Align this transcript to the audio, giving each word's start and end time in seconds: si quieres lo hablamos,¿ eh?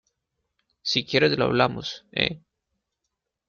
si 0.81 1.05
quieres 1.05 1.37
lo 1.37 1.45
hablamos,¿ 1.45 2.05
eh? 2.11 2.41